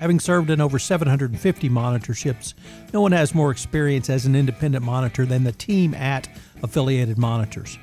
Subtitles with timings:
[0.00, 2.54] Having served in over 750 monitorships,
[2.92, 6.28] no one has more experience as an independent monitor than the team at
[6.62, 7.78] Affiliated Monitors.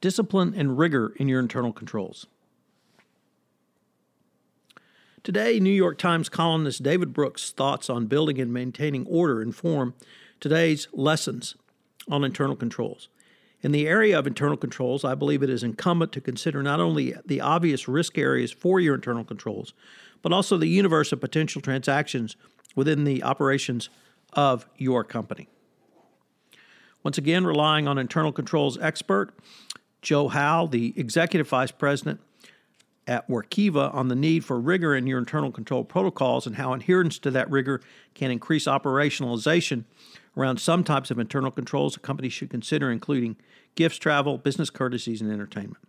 [0.00, 2.26] Discipline and rigor in your internal controls.
[5.26, 9.94] Today, New York Times columnist David Brooks' thoughts on building and maintaining order inform
[10.38, 11.56] today's lessons
[12.08, 13.08] on internal controls.
[13.60, 17.12] In the area of internal controls, I believe it is incumbent to consider not only
[17.26, 19.74] the obvious risk areas for your internal controls,
[20.22, 22.36] but also the universe of potential transactions
[22.76, 23.88] within the operations
[24.34, 25.48] of your company.
[27.02, 29.34] Once again, relying on internal controls expert
[30.02, 32.20] Joe Howell, the executive vice president
[33.06, 37.18] at Workiva on the need for rigor in your internal control protocols and how adherence
[37.20, 37.80] to that rigor
[38.14, 39.84] can increase operationalization
[40.36, 43.36] around some types of internal controls a company should consider, including
[43.74, 45.82] gifts, travel, business courtesies, and entertainment.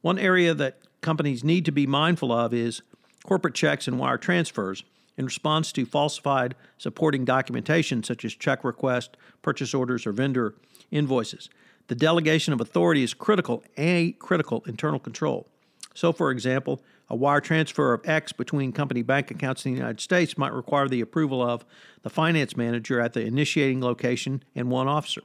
[0.00, 2.82] One area that companies need to be mindful of is
[3.24, 4.82] corporate checks and wire transfers
[5.16, 10.54] in response to falsified supporting documentation such as check requests, purchase orders, or vendor
[10.90, 11.48] invoices.
[11.86, 15.46] The delegation of authority is critical, a critical internal control.
[15.94, 20.00] So, for example, a wire transfer of X between company bank accounts in the United
[20.00, 21.64] States might require the approval of
[22.02, 25.22] the finance manager at the initiating location and one officer.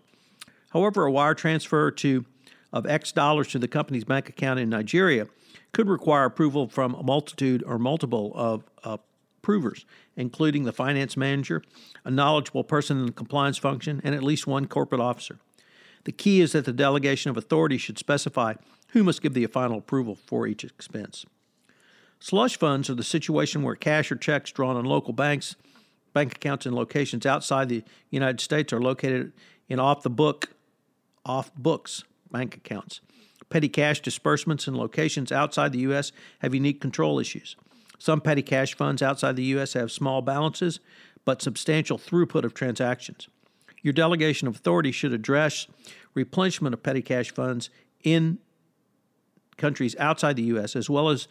[0.70, 2.26] However, a wire transfer to
[2.72, 5.28] of X dollars to the company's bank account in Nigeria
[5.72, 11.64] could require approval from a multitude or multiple of approvers, including the finance manager,
[12.06, 15.40] a knowledgeable person in the compliance function, and at least one corporate officer.
[16.04, 18.56] The key is that the delegation of authority should specify
[18.90, 21.26] who must give the final approval for each expense.
[22.20, 25.56] Slush funds are the situation where cash or checks drawn on local banks,
[26.14, 29.32] bank accounts in locations outside the United States are located
[29.70, 30.50] in off the book,
[31.26, 33.02] off books bank accounts.
[33.50, 36.12] Petty cash disbursements in locations outside the U.S.
[36.40, 37.56] have unique control issues.
[37.98, 39.74] Some petty cash funds outside the U.S.
[39.74, 40.80] have small balances,
[41.26, 43.28] but substantial throughput of transactions.
[43.82, 45.68] Your delegation of authority should address
[46.14, 47.70] replenishment of petty cash funds
[48.04, 48.40] in
[49.58, 51.28] countries outside the U.S., as well as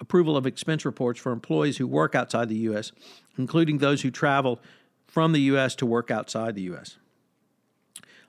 [0.00, 2.92] approval of expense reports for employees who work outside the U.S.,
[3.36, 4.60] including those who travel
[5.06, 5.74] from the U.S.
[5.76, 6.98] to work outside the U.S.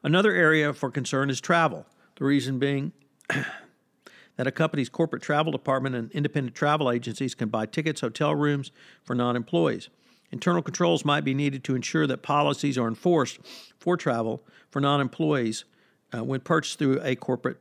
[0.01, 1.85] Another area for concern is travel.
[2.15, 2.93] The reason being
[3.27, 8.71] that a company's corporate travel department and independent travel agencies can buy tickets, hotel rooms
[9.03, 9.89] for non employees.
[10.31, 13.39] Internal controls might be needed to ensure that policies are enforced
[13.79, 15.65] for travel for non employees
[16.13, 17.57] uh, when purchased through a corporate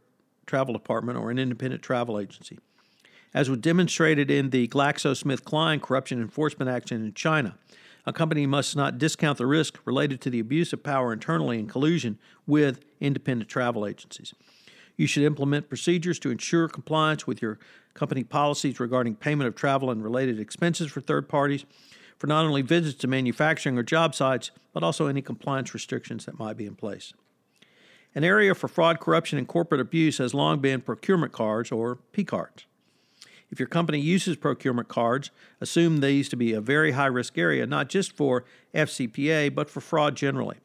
[0.46, 2.58] travel department or an independent travel agency.
[3.34, 7.58] As was demonstrated in the GlaxoSmithKline corruption enforcement action in China,
[8.06, 11.66] a company must not discount the risk related to the abuse of power internally in
[11.66, 14.32] collusion with independent travel agencies.
[14.96, 17.58] You should implement procedures to ensure compliance with your
[17.92, 21.66] company policies regarding payment of travel and related expenses for third parties,
[22.18, 26.38] for not only visits to manufacturing or job sites, but also any compliance restrictions that
[26.38, 27.12] might be in place.
[28.14, 32.24] An area for fraud, corruption, and corporate abuse has long been procurement cards or P
[32.24, 32.66] cards.
[33.50, 35.30] If your company uses procurement cards,
[35.60, 38.44] assume these to be a very high risk area, not just for
[38.74, 40.56] FCPA, but for fraud generally.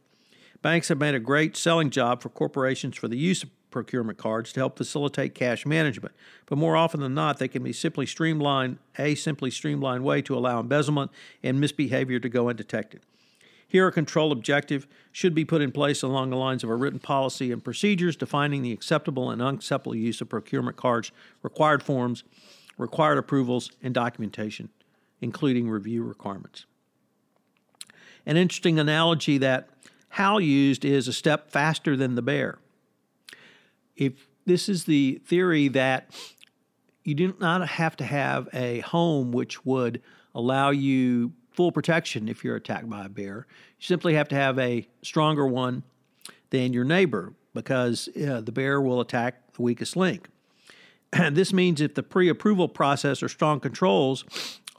[0.62, 4.54] Banks have made a great selling job for corporations for the use of procurement cards
[4.54, 6.16] to help facilitate cash management,
[6.46, 10.38] but more often than not, they can be simply streamlined, a simply streamlined way to
[10.38, 11.12] allow embezzlement
[11.44, 13.02] and misbehavior to go undetected.
[13.68, 17.00] Here, a control objective should be put in place along the lines of a written
[17.00, 21.12] policy and procedures defining the acceptable and unacceptable use of procurement cards,
[21.42, 22.24] required forms,
[22.78, 24.70] required approvals, and documentation,
[25.22, 26.66] including review requirements.
[28.26, 29.70] An interesting analogy that
[30.10, 32.60] Howell used is a step faster than the bear.
[33.96, 36.10] If this is the theory that
[37.04, 40.02] you do not have to have a home which would
[40.34, 43.46] allow you full protection if you're attacked by a bear.
[43.80, 45.84] You simply have to have a stronger one
[46.50, 50.30] than your neighbor because uh, the bear will attack the weakest link.
[51.12, 54.26] And this means if the pre approval process or strong controls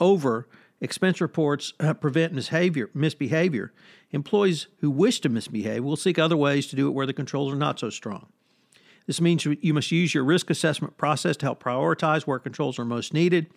[0.00, 0.48] over
[0.80, 3.72] expense reports uh, prevent misbehavior, misbehavior,
[4.10, 7.52] employees who wish to misbehave will seek other ways to do it where the controls
[7.52, 8.26] are not so strong.
[9.06, 12.84] This means you must use your risk assessment process to help prioritize where controls are
[12.84, 13.48] most needed.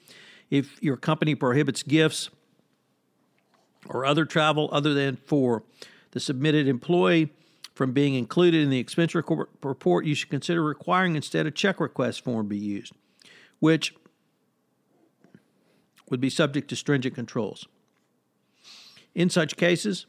[0.50, 2.30] If your company prohibits gifts
[3.88, 5.64] or other travel other than for
[6.12, 7.32] the submitted employee
[7.74, 12.24] from being included in the expense report, you should consider requiring instead a check request
[12.24, 12.94] form be used,
[13.60, 13.94] which
[16.10, 17.68] would be subject to stringent controls.
[19.14, 20.06] In such cases,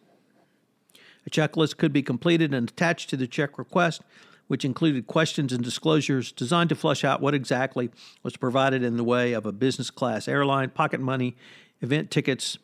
[1.26, 4.02] a checklist could be completed and attached to the check request,
[4.48, 7.90] which included questions and disclosures designed to flush out what exactly
[8.22, 11.36] was provided in the way of a business class airline, pocket money,
[11.80, 12.58] event tickets,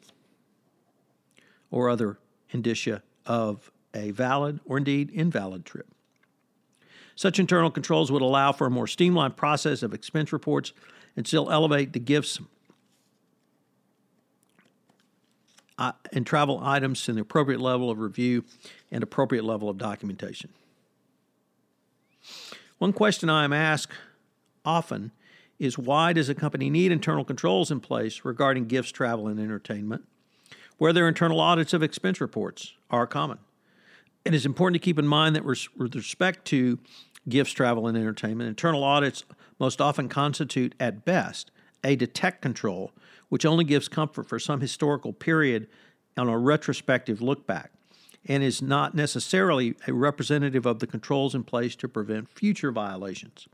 [1.71, 2.19] or other
[2.51, 5.87] indicia of a valid or indeed invalid trip.
[7.17, 10.73] Such internal controls would allow for a more streamlined process of expense reports
[11.17, 12.41] and still elevate the gifts
[15.79, 18.45] uh, and travel items to the appropriate level of review
[18.91, 20.51] and appropriate level of documentation.
[22.79, 23.93] One question I am asked
[24.65, 25.13] often
[25.59, 30.05] is why does a company need internal controls in place regarding gifts, travel, and entertainment,
[30.79, 33.39] where their internal audits of expense reports are common?
[34.25, 36.79] It is important to keep in mind that with respect to
[37.29, 39.25] gifts, travel, and entertainment, internal audits
[39.61, 41.51] most often constitute, at best,
[41.85, 42.91] a detect control,
[43.29, 45.69] which only gives comfort for some historical period
[46.17, 47.73] on a retrospective look back,
[48.27, 53.49] and is not necessarily a representative of the controls in place to prevent future violations.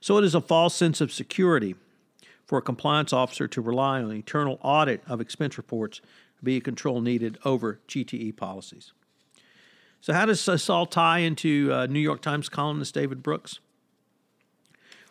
[0.00, 1.74] So it is a false sense of security
[2.44, 6.00] for a compliance officer to rely on internal audit of expense reports
[6.38, 8.92] to be a control needed over GTE policies.
[10.00, 13.58] So, how does this all tie into uh, New York Times columnist David Brooks?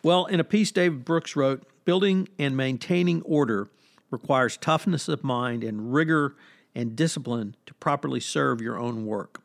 [0.04, 3.68] Well, in a piece David Brooks wrote, building and maintaining order
[4.12, 6.36] requires toughness of mind and rigor
[6.76, 9.42] and discipline to properly serve your own work.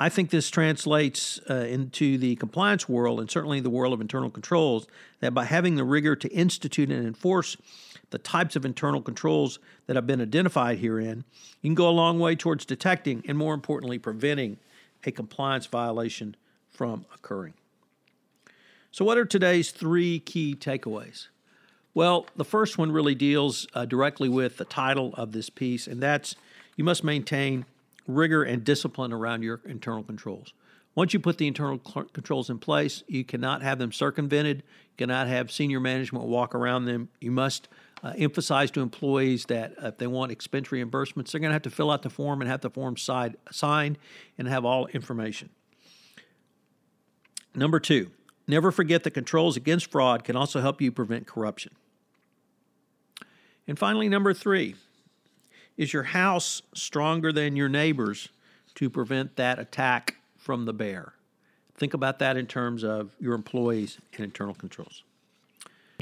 [0.00, 4.30] I think this translates uh, into the compliance world and certainly the world of internal
[4.30, 4.88] controls
[5.20, 7.56] that by having the rigor to institute and enforce
[8.10, 11.24] the types of internal controls that have been identified herein,
[11.60, 14.58] you can go a long way towards detecting and, more importantly, preventing
[15.04, 16.34] a compliance violation
[16.68, 17.54] from occurring.
[18.90, 21.28] So, what are today's three key takeaways?
[21.94, 26.02] Well, the first one really deals uh, directly with the title of this piece, and
[26.02, 26.36] that's
[26.76, 27.66] you must maintain
[28.06, 30.54] rigor and discipline around your internal controls.
[30.94, 34.58] Once you put the internal cl- controls in place, you cannot have them circumvented.
[34.58, 37.08] You cannot have senior management walk around them.
[37.20, 37.68] You must
[38.02, 41.70] uh, emphasize to employees that if they want expense reimbursements, they're going to have to
[41.70, 43.98] fill out the form and have the form side, signed
[44.36, 45.50] and have all information.
[47.54, 48.10] Number two,
[48.46, 51.72] never forget that controls against fraud can also help you prevent corruption.
[53.66, 54.74] And finally, number three,
[55.76, 58.28] is your house stronger than your neighbors
[58.74, 61.14] to prevent that attack from the bear?
[61.76, 65.02] Think about that in terms of your employees and internal controls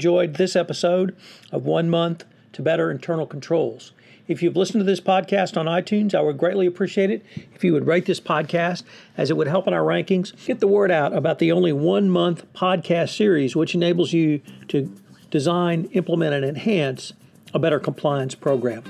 [0.01, 1.15] enjoyed this episode
[1.51, 3.91] of One Month to Better Internal Controls.
[4.27, 7.71] If you've listened to this podcast on iTunes, I would greatly appreciate it if you
[7.73, 8.81] would rate this podcast,
[9.15, 10.33] as it would help in our rankings.
[10.47, 14.91] Get the word out about the only one month podcast series, which enables you to
[15.29, 17.13] design, implement, and enhance
[17.53, 18.83] a better compliance program.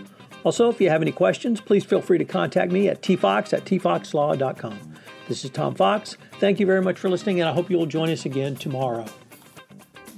[0.44, 3.66] Also, if you have any questions, please feel free to contact me at tfox at
[3.66, 4.96] tfoxlaw.com.
[5.28, 6.18] This is Tom Fox.
[6.40, 9.06] Thank you very much for listening, and I hope you'll join us again tomorrow.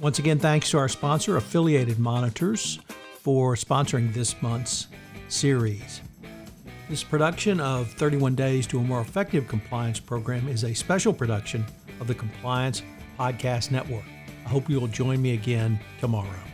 [0.00, 2.80] Once again, thanks to our sponsor, Affiliated Monitors,
[3.20, 4.88] for sponsoring this month's
[5.28, 6.00] series.
[6.88, 11.64] This production of 31 Days to a More Effective Compliance Program is a special production
[12.00, 12.82] of the Compliance
[13.18, 14.04] Podcast Network.
[14.44, 16.53] I hope you will join me again tomorrow.